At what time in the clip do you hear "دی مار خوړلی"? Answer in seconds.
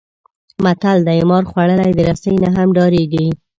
1.07-1.91